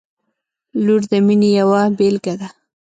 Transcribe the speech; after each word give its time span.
•لور 0.83 1.01
د 1.11 1.13
مینې 1.25 1.49
یوه 1.59 1.81
بېلګه 1.97 2.33
ده. 2.39 2.47